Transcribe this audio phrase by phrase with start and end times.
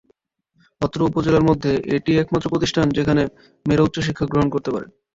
[0.81, 3.21] অত্র উপজেলার মধ্যে এটিই একমাত্র প্রতিষ্ঠান যেখানে
[3.65, 4.87] মেয়েরা উচ্চশিক্ষা গ্রহণ করতে পারে।